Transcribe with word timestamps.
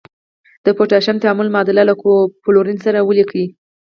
د 0.65 0.67
پوتاشیم 0.77 1.17
تعامل 1.23 1.47
معادله 1.53 1.83
له 1.89 1.93
فلورین 2.43 2.77
سره 2.85 2.99
ولیکئ. 3.07 3.45